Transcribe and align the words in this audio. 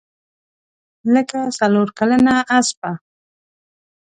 لکه 1.13 1.39
څلورکلنه 1.57 2.35
اسپه. 2.57 2.91